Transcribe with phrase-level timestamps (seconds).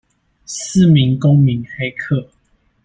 [0.47, 2.27] 四名公民黑客